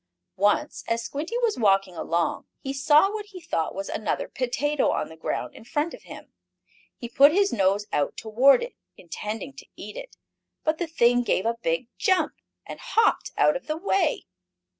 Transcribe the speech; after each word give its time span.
Once, 0.37 0.83
as 0.87 1.03
Squinty 1.03 1.37
was 1.43 1.59
walking 1.59 1.95
along, 1.95 2.47
he 2.59 2.73
saw 2.73 3.13
what 3.13 3.27
he 3.27 3.39
thought 3.39 3.75
was 3.75 3.87
another 3.87 4.27
potato 4.27 4.89
on 4.89 5.09
the 5.09 5.15
ground 5.15 5.53
in 5.53 5.63
front 5.63 5.93
of 5.93 6.01
him. 6.01 6.33
He 6.97 7.07
put 7.07 7.31
his 7.31 7.53
nose 7.53 7.85
out 7.93 8.17
toward 8.17 8.63
it, 8.63 8.73
intending 8.97 9.53
to 9.53 9.67
eat 9.75 9.95
it, 9.95 10.17
but 10.63 10.79
the 10.79 10.87
thing 10.87 11.21
gave 11.21 11.45
a 11.45 11.55
big 11.61 11.87
jump, 11.99 12.33
and 12.65 12.79
hopped 12.79 13.29
out 13.37 13.55
of 13.55 13.67
the 13.67 13.77
way. 13.77 14.25